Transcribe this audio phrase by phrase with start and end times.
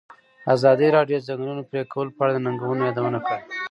[0.55, 3.41] ازادي راډیو د د ځنګلونو پرېکول په اړه د ننګونو یادونه کړې.